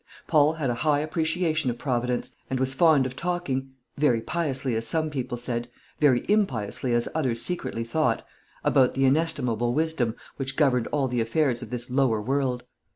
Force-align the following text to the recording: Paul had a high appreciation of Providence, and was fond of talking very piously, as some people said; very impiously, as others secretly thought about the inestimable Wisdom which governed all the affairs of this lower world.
Paul 0.25 0.53
had 0.53 0.71
a 0.71 0.81
high 0.81 1.01
appreciation 1.01 1.69
of 1.69 1.77
Providence, 1.77 2.35
and 2.49 2.59
was 2.59 2.73
fond 2.73 3.05
of 3.05 3.15
talking 3.15 3.69
very 3.97 4.19
piously, 4.19 4.73
as 4.75 4.87
some 4.87 5.11
people 5.11 5.37
said; 5.37 5.69
very 5.99 6.25
impiously, 6.27 6.91
as 6.95 7.07
others 7.13 7.43
secretly 7.43 7.83
thought 7.83 8.25
about 8.63 8.93
the 8.93 9.05
inestimable 9.05 9.75
Wisdom 9.75 10.15
which 10.37 10.55
governed 10.57 10.87
all 10.87 11.07
the 11.07 11.21
affairs 11.21 11.61
of 11.61 11.69
this 11.69 11.91
lower 11.91 12.19
world. 12.19 12.63